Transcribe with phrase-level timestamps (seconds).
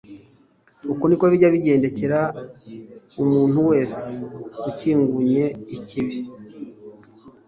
[0.91, 2.19] Uko niko bijya bigendekera
[3.23, 4.07] umuntu wese
[4.69, 6.17] ukingunye ikibi,